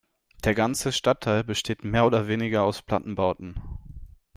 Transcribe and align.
Der 0.45 0.55
ganze 0.55 0.91
Stadtteil 0.91 1.43
besteht 1.43 1.83
mehr 1.83 2.07
oder 2.07 2.27
weniger 2.27 2.63
aus 2.63 2.81
Plattenbauten. 2.81 3.61